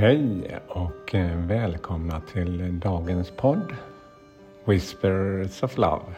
Hej 0.00 0.58
och 0.68 1.14
eh, 1.14 1.46
välkomna 1.46 2.20
till 2.20 2.80
dagens 2.80 3.30
podd 3.30 3.74
Whispers 4.64 5.62
of 5.62 5.78
Love. 5.78 6.14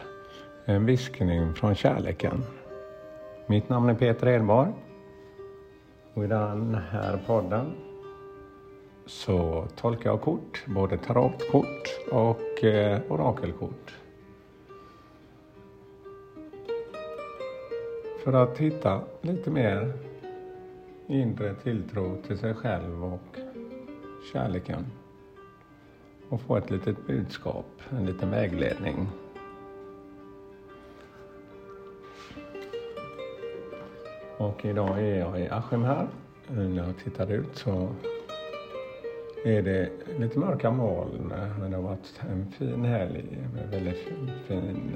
En 0.65 0.85
viskning 0.85 1.53
från 1.53 1.75
kärleken. 1.75 2.43
Mitt 3.47 3.69
namn 3.69 3.89
är 3.89 3.93
Peter 3.93 4.27
Edborg. 4.27 4.71
Och 6.13 6.23
i 6.23 6.27
den 6.27 6.75
här 6.91 7.19
podden 7.27 7.73
så 9.05 9.67
tolkar 9.75 10.09
jag 10.09 10.21
kort, 10.21 10.65
både 10.67 10.97
tarotkort 10.97 11.87
och 12.11 12.63
eh, 12.63 13.01
orakelkort. 13.09 13.95
För 18.23 18.33
att 18.33 18.57
hitta 18.57 19.01
lite 19.21 19.49
mer 19.49 19.93
inre 21.07 21.55
tilltro 21.55 22.17
till 22.27 22.37
sig 22.37 22.53
själv 22.53 23.03
och 23.03 23.42
kärleken. 24.31 24.85
Och 26.29 26.41
få 26.41 26.57
ett 26.57 26.69
litet 26.69 27.07
budskap, 27.07 27.65
en 27.89 28.05
liten 28.05 28.31
vägledning. 28.31 29.07
Och 34.37 34.65
idag 34.65 34.99
är 34.99 35.19
jag 35.19 35.39
i 35.39 35.47
Askim 35.49 35.83
här. 35.83 36.07
När 36.47 36.85
jag 36.85 36.97
tittar 36.97 37.31
ut 37.31 37.55
så 37.55 37.89
är 39.45 39.61
det 39.61 39.89
lite 40.19 40.39
mörka 40.39 40.71
moln. 40.71 41.33
Men 41.59 41.71
det 41.71 41.77
har 41.77 41.83
varit 41.83 42.21
en 42.31 42.51
fin 42.51 42.85
helg 42.85 43.37
med 43.53 43.69
väldigt 43.69 44.07
fint 44.47 44.95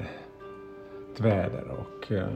väder 1.18 1.66
och 1.70 2.12
eh, 2.12 2.28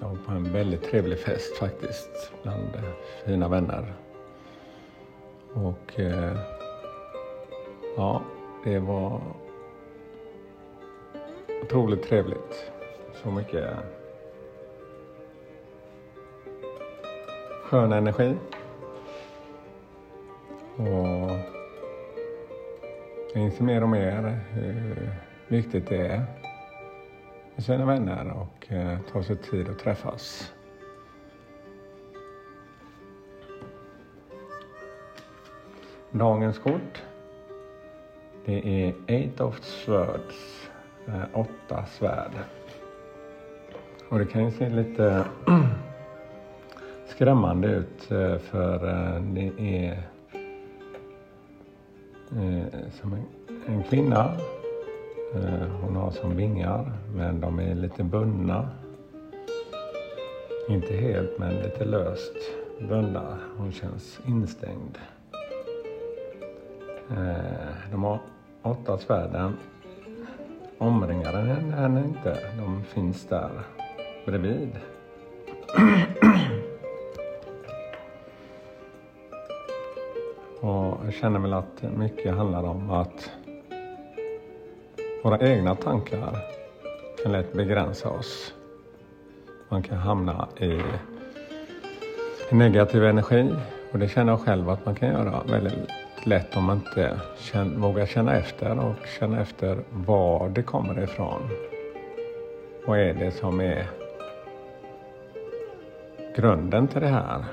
jag 0.00 0.08
var 0.08 0.16
på 0.16 0.32
en 0.32 0.52
väldigt 0.52 0.82
trevlig 0.82 1.18
fest 1.18 1.56
faktiskt 1.56 2.32
bland 2.42 2.70
fina 3.26 3.48
vänner. 3.48 4.03
Och 5.54 6.00
eh, 6.00 6.36
ja, 7.96 8.22
det 8.64 8.78
var 8.78 9.20
otroligt 11.62 12.02
trevligt. 12.02 12.72
Så 13.14 13.30
mycket 13.30 13.70
skön 17.64 17.92
energi. 17.92 18.36
Och 20.76 21.30
jag 23.34 23.42
inser 23.42 23.64
mer 23.64 23.82
och 23.82 23.88
mer 23.88 24.40
hur 24.52 25.14
viktigt 25.48 25.88
det 25.88 26.06
är 26.06 26.24
med 27.54 27.64
sina 27.64 27.86
vänner 27.86 28.32
och 28.32 28.72
eh, 28.72 28.98
ta 29.12 29.22
sig 29.22 29.36
tid 29.36 29.68
att 29.68 29.78
träffas. 29.78 30.52
Dagens 36.14 36.58
kort 36.58 37.02
det 38.44 38.86
är 38.86 38.94
Eight 39.06 39.40
of 39.40 39.60
Swords, 39.62 40.68
eh, 41.06 41.22
åtta 41.32 41.84
svärd. 41.86 42.32
Och 44.08 44.18
det 44.18 44.26
kan 44.26 44.44
ju 44.44 44.50
se 44.50 44.68
lite 44.68 45.24
skrämmande 47.06 47.68
ut 47.68 48.10
eh, 48.10 48.38
för 48.38 48.88
eh, 48.88 49.22
det 49.22 49.52
är 49.58 49.92
eh, 52.30 52.90
som 53.00 53.16
en 53.66 53.82
kvinna. 53.82 54.36
Hon 55.82 55.96
har 55.96 56.10
som 56.10 56.36
vingar 56.36 56.92
men 57.14 57.40
de 57.40 57.58
är 57.58 57.74
lite 57.74 58.04
bundna. 58.04 58.68
Inte 60.68 60.94
helt 60.94 61.38
men 61.38 61.54
lite 61.54 61.84
löst 61.84 62.36
bundna. 62.88 63.38
Hon 63.56 63.72
känns 63.72 64.20
instängd. 64.26 64.98
Eh, 67.10 67.90
de 67.90 68.04
har 68.04 68.18
åtta 68.62 68.98
svärden 68.98 69.56
omringar 70.78 71.32
henne 71.32 72.00
inte. 72.04 72.38
De 72.58 72.84
finns 72.84 73.26
där 73.26 73.50
bredvid. 74.26 74.78
Och 80.60 80.98
jag 81.04 81.14
känner 81.20 81.38
väl 81.38 81.52
att 81.52 81.82
mycket 81.96 82.34
handlar 82.34 82.62
om 82.62 82.90
att 82.90 83.30
våra 85.24 85.38
egna 85.38 85.74
tankar 85.74 86.38
kan 87.22 87.32
lätt 87.32 87.52
begränsa 87.52 88.10
oss. 88.10 88.54
Man 89.68 89.82
kan 89.82 89.98
hamna 89.98 90.48
i 90.60 90.82
negativ 92.50 93.04
energi 93.04 93.54
och 93.92 93.98
det 93.98 94.08
känner 94.08 94.32
jag 94.32 94.40
själv 94.40 94.70
att 94.70 94.86
man 94.86 94.94
kan 94.94 95.08
göra 95.08 95.42
väldigt 95.46 96.03
lätt 96.26 96.56
om 96.56 96.64
man 96.64 96.76
inte 96.76 97.20
känner, 97.38 97.76
vågar 97.76 98.06
känna 98.06 98.36
efter 98.36 98.78
och 98.78 99.06
känna 99.18 99.40
efter 99.40 99.78
var 99.90 100.48
det 100.48 100.62
kommer 100.62 101.02
ifrån. 101.02 101.48
Vad 102.86 102.98
är 102.98 103.14
det 103.14 103.30
som 103.30 103.60
är 103.60 103.86
grunden 106.36 106.88
till 106.88 107.00
det 107.00 107.08
här? 107.08 107.44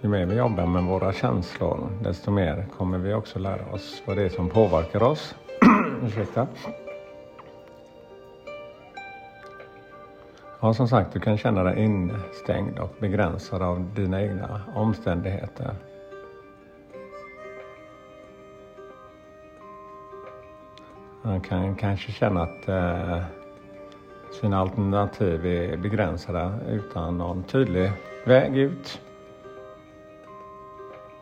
Ju 0.00 0.08
mer 0.08 0.26
vi 0.26 0.36
jobbar 0.36 0.66
med 0.66 0.82
våra 0.82 1.12
känslor, 1.12 1.88
desto 2.02 2.30
mer 2.30 2.66
kommer 2.78 2.98
vi 2.98 3.14
också 3.14 3.38
lära 3.38 3.72
oss 3.72 4.02
vad 4.06 4.16
det 4.16 4.22
är 4.22 4.28
som 4.28 4.48
påverkar 4.48 5.02
oss. 5.02 5.34
Ursäkta. 6.02 6.46
Ja, 10.60 10.74
som 10.74 10.88
sagt, 10.88 11.12
du 11.12 11.20
kan 11.20 11.38
känna 11.38 11.62
dig 11.62 11.84
instängd 11.84 12.78
och 12.78 12.94
begränsad 12.98 13.62
av 13.62 13.94
dina 13.94 14.22
egna 14.22 14.60
omständigheter. 14.74 15.74
Man 21.22 21.40
kan 21.40 21.74
kanske 21.74 22.12
känna 22.12 22.42
att 22.42 22.68
eh, 22.68 23.22
sina 24.40 24.58
alternativ 24.58 25.46
är 25.46 25.76
begränsade 25.76 26.52
utan 26.68 27.18
någon 27.18 27.42
tydlig 27.42 27.92
väg 28.24 28.56
ut. 28.56 29.00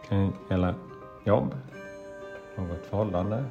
Det 0.03 0.09
kan 0.09 0.33
gälla 0.51 0.75
jobb, 1.25 1.55
något 2.57 2.87
förhållande. 2.87 3.45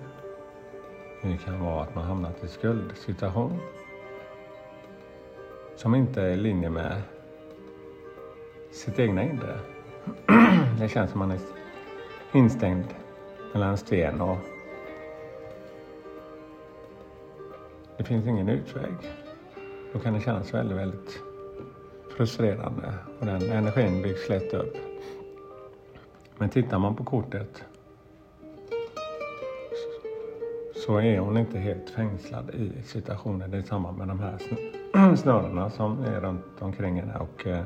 Det 1.21 1.37
kan 1.37 1.59
vara 1.59 1.83
att 1.83 1.95
man 1.95 2.03
hamnat 2.03 2.43
i 2.43 2.47
skuldsituation 2.47 3.59
som 5.75 5.95
inte 5.95 6.21
är 6.21 6.29
i 6.29 6.37
linje 6.37 6.69
med 6.69 7.01
sitt 8.71 8.99
egna 8.99 9.23
inre. 9.23 9.59
Det 10.79 10.89
känns 10.89 11.11
som 11.11 11.19
man 11.19 11.31
är 11.31 11.39
instängd 12.31 12.85
mellan 13.53 13.69
en 13.69 13.77
sten 13.77 14.21
och 14.21 14.37
det 17.97 18.03
finns 18.03 18.27
ingen 18.27 18.49
utväg. 18.49 18.93
Då 19.93 19.99
kan 19.99 20.13
det 20.13 20.21
kännas 20.21 20.53
väldigt, 20.53 20.77
väldigt 20.77 21.21
frustrerande 22.17 22.93
och 23.19 23.25
den 23.25 23.41
energin 23.41 24.01
byggs 24.01 24.29
lätt 24.29 24.53
upp. 24.53 24.77
Men 26.37 26.49
tittar 26.49 26.79
man 26.79 26.95
på 26.95 27.03
kortet 27.03 27.63
så 30.87 30.97
är 30.97 31.19
hon 31.19 31.37
inte 31.37 31.59
helt 31.59 31.89
fängslad 31.89 32.49
i 32.49 32.71
situationen 32.85 33.51
Det 33.51 33.57
är 33.57 33.61
samma 33.61 33.91
med 33.91 34.07
de 34.07 34.19
här 34.19 34.37
snörena 35.15 35.69
som 35.69 36.03
är 36.03 36.21
runt 36.21 36.45
omkring 36.59 36.95
henne 36.95 37.17
och 37.19 37.47
eh, 37.47 37.65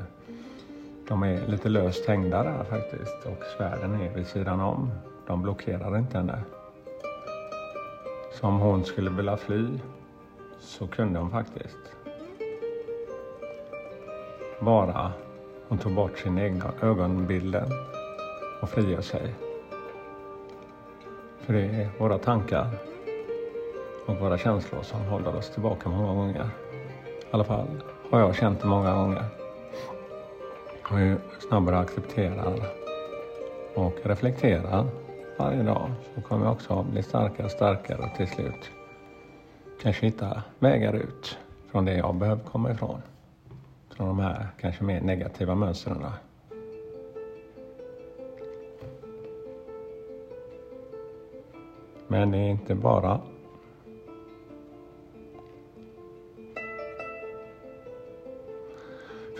de 1.08 1.22
är 1.22 1.46
lite 1.46 1.68
löst 1.68 2.06
hängda 2.06 2.42
där 2.42 2.64
faktiskt 2.64 3.26
och 3.26 3.44
svärden 3.56 4.00
är 4.00 4.14
vid 4.14 4.26
sidan 4.26 4.60
om. 4.60 4.90
De 5.26 5.42
blockerar 5.42 5.98
inte 5.98 6.18
henne. 6.18 6.42
Så 8.40 8.46
om 8.46 8.58
hon 8.58 8.84
skulle 8.84 9.10
vilja 9.10 9.36
fly 9.36 9.68
så 10.62 10.86
kunde 10.86 11.18
hon 11.18 11.30
faktiskt. 11.30 11.78
Bara 14.60 15.12
hon 15.68 15.78
tog 15.78 15.94
bort 15.94 16.18
sin 16.18 16.38
egna 16.38 16.72
ögonbilden 16.82 17.68
och 18.62 18.70
frigör 18.70 19.00
sig. 19.00 19.34
För 21.40 21.52
det 21.52 21.60
är 21.60 21.90
våra 21.98 22.18
tankar 22.18 22.66
och 24.06 24.16
våra 24.16 24.38
känslor 24.38 24.82
som 24.82 25.00
håller 25.00 25.36
oss 25.36 25.50
tillbaka 25.50 25.88
många 25.88 26.14
gånger. 26.14 26.50
I 27.20 27.26
alla 27.30 27.44
fall 27.44 27.82
har 28.10 28.20
jag 28.20 28.34
känt 28.34 28.60
det 28.60 28.66
många 28.66 28.94
gånger. 28.94 29.24
Och 30.90 31.00
ju 31.00 31.16
snabbare 31.48 31.76
jag 31.76 31.84
accepterar 31.84 32.54
och 33.74 33.94
reflekterar 34.02 34.86
varje 35.38 35.62
dag 35.62 35.90
så 36.14 36.20
kommer 36.20 36.44
jag 36.44 36.52
också 36.52 36.82
bli 36.82 37.02
starkare 37.02 37.44
och 37.44 37.52
starkare 37.52 37.98
och 37.98 38.16
till 38.16 38.28
slut 38.28 38.70
kanske 39.82 40.06
hitta 40.06 40.42
vägar 40.58 40.94
ut 40.94 41.38
från 41.70 41.84
det 41.84 41.94
jag 41.94 42.14
behöver 42.14 42.42
komma 42.42 42.70
ifrån. 42.70 43.02
Från 43.96 44.06
de 44.06 44.18
här 44.18 44.46
kanske 44.60 44.84
mer 44.84 45.00
negativa 45.00 45.54
mönstren. 45.54 46.06
Men 52.08 52.30
det 52.30 52.38
är 52.38 52.50
inte 52.50 52.74
bara 52.74 53.20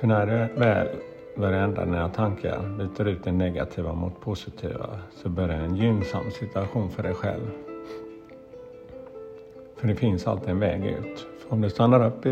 För 0.00 0.06
när 0.06 0.26
du 0.26 0.60
väl 0.60 0.88
börjar 1.36 1.62
ändra 1.62 1.84
dina 1.84 2.08
tankar, 2.08 2.78
byter 2.78 3.08
ut 3.08 3.24
det 3.24 3.32
negativa 3.32 3.92
mot 3.92 4.20
positiva, 4.20 4.98
så 5.12 5.28
börjar 5.28 5.58
en 5.58 5.76
gynnsam 5.76 6.30
situation 6.30 6.90
för 6.90 7.02
dig 7.02 7.14
själv. 7.14 7.71
För 9.82 9.88
det 9.88 9.94
finns 9.94 10.26
alltid 10.26 10.48
en 10.48 10.58
väg 10.58 10.86
ut. 10.86 11.26
För 11.38 11.52
om 11.52 11.60
du 11.60 11.70
stannar 11.70 12.06
upp 12.06 12.26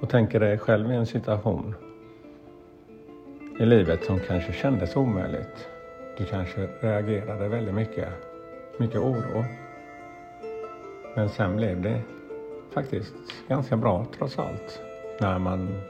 och 0.00 0.10
tänker 0.10 0.40
dig 0.40 0.58
själv 0.58 0.92
i 0.92 0.94
en 0.94 1.06
situation 1.06 1.74
i 3.60 3.66
livet 3.66 4.04
som 4.04 4.20
kanske 4.20 4.52
kändes 4.52 4.96
omöjligt. 4.96 5.68
Du 6.18 6.24
kanske 6.24 6.68
reagerade 6.80 7.48
väldigt 7.48 7.74
mycket, 7.74 8.08
mycket 8.78 9.00
oro. 9.00 9.44
Men 11.16 11.28
sen 11.28 11.56
blev 11.56 11.82
det 11.82 12.00
faktiskt 12.70 13.14
ganska 13.48 13.76
bra 13.76 14.06
trots 14.18 14.38
allt 14.38 14.82
när 15.20 15.38
man 15.38 15.80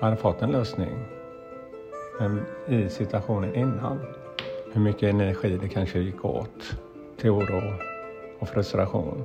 hade 0.00 0.16
fått 0.16 0.42
en 0.42 0.50
lösning. 0.50 0.94
Men 2.20 2.40
i 2.68 2.88
situationen 2.88 3.54
innan, 3.54 3.98
hur 4.72 4.80
mycket 4.80 5.14
energi 5.14 5.58
det 5.62 5.68
kanske 5.68 5.98
gick 5.98 6.24
åt 6.24 6.76
till 7.16 7.30
oro 7.30 7.72
och 8.38 8.48
frustration. 8.48 9.24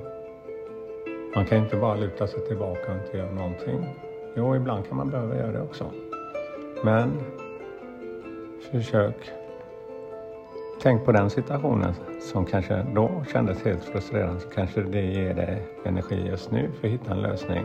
Man 1.34 1.46
kan 1.46 1.58
inte 1.58 1.76
bara 1.76 1.94
luta 1.94 2.26
sig 2.26 2.40
tillbaka 2.40 2.92
och 2.92 2.98
inte 2.98 3.16
göra 3.16 3.30
någonting. 3.30 3.84
Jo, 4.34 4.56
ibland 4.56 4.88
kan 4.88 4.96
man 4.96 5.10
behöva 5.10 5.36
göra 5.36 5.52
det 5.52 5.62
också. 5.62 5.90
Men 6.84 7.12
försök 8.70 9.30
Tänk 10.82 11.04
på 11.04 11.12
den 11.12 11.30
situationen 11.30 11.94
som 12.20 12.46
kanske 12.46 12.86
då 12.94 13.24
kändes 13.32 13.64
helt 13.64 13.84
frustrerande 13.84 14.40
så 14.40 14.48
kanske 14.48 14.82
det 14.82 15.00
ger 15.00 15.34
dig 15.34 15.62
energi 15.84 16.26
just 16.28 16.50
nu 16.50 16.70
för 16.80 16.86
att 16.86 16.92
hitta 16.92 17.12
en 17.12 17.22
lösning. 17.22 17.64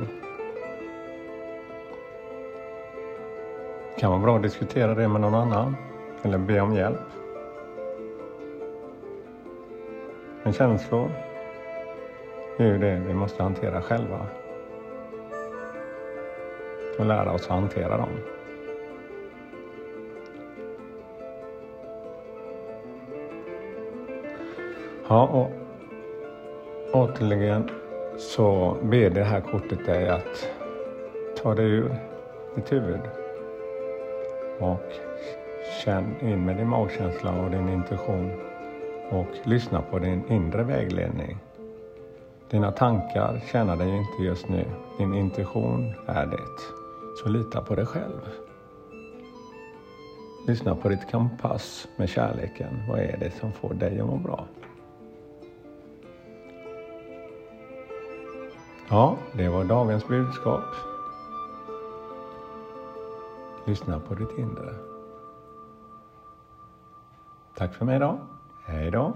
Det 3.95 4.01
kan 4.01 4.12
vara 4.12 4.21
bra 4.21 4.35
att 4.35 4.44
diskutera 4.44 4.95
det 4.95 5.07
med 5.07 5.21
någon 5.21 5.35
annan 5.35 5.75
eller 6.23 6.38
be 6.38 6.62
om 6.62 6.75
hjälp. 6.75 7.00
Men 10.44 10.53
känslor 10.53 11.12
är 12.63 12.65
ju 12.65 12.77
det 12.77 13.01
vi 13.07 13.13
måste 13.13 13.43
hantera 13.43 13.81
själva. 13.81 14.25
Och 16.99 17.05
lära 17.05 17.31
oss 17.31 17.43
att 17.43 17.49
hantera 17.49 17.97
dem. 17.97 18.09
Ja, 25.07 25.27
och 25.27 25.51
återigen 26.93 27.69
så 28.17 28.77
ber 28.81 29.09
det 29.09 29.23
här 29.23 29.41
kortet 29.41 29.85
dig 29.85 30.09
att 30.09 30.49
ta 31.37 31.55
dig 31.55 31.65
ur 31.65 31.95
ditt 32.55 32.71
huvud 32.71 32.99
och 34.59 34.91
känn 35.83 36.15
in 36.21 36.45
med 36.45 36.57
din 36.57 36.69
magkänsla 36.69 37.41
och 37.41 37.51
din 37.51 37.69
intuition 37.69 38.31
och 39.11 39.27
lyssna 39.43 39.81
på 39.81 39.99
din 39.99 40.23
inre 40.29 40.63
vägledning. 40.63 41.37
Dina 42.50 42.71
tankar 42.71 43.42
tjänar 43.51 43.75
dig 43.75 43.97
inte 43.97 44.24
just 44.24 44.50
nu. 44.50 44.65
Din 44.97 45.13
intuition 45.13 45.94
är 46.06 46.25
det. 46.25 46.62
Så 47.18 47.30
lita 47.30 47.62
på 47.62 47.75
dig 47.75 47.86
själv. 47.86 48.30
Lyssna 50.47 50.75
på 50.75 50.89
ditt 50.89 51.12
kompass 51.12 51.88
med 51.97 52.09
kärleken. 52.09 52.83
Vad 52.89 53.00
är 53.00 53.18
det 53.18 53.31
som 53.31 53.53
får 53.53 53.74
dig 53.74 54.00
att 54.00 54.07
må 54.07 54.18
bra? 54.18 54.45
Ja, 58.89 59.18
det 59.33 59.50
var 59.50 59.63
dagens 59.63 60.07
budskap. 60.07 60.63
Lyssna 63.65 64.00
på 64.00 64.15
ditt 64.15 64.38
inre. 64.38 64.75
Tack 67.56 67.74
för 67.74 67.86
mig 67.86 67.95
idag. 67.95 68.18
Hej 68.65 68.91
då. 68.91 69.13